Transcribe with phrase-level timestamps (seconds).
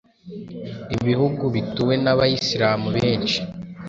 [0.95, 3.39] ibihugu bituwe n’abayislam benshi,